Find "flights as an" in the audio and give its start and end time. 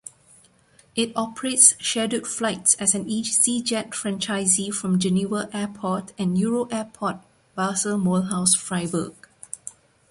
2.25-3.05